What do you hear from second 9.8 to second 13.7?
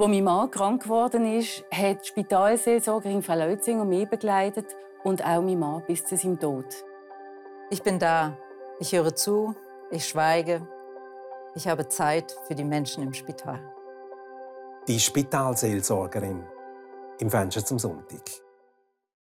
Ich schweige. Ich habe Zeit für die Menschen im Spital.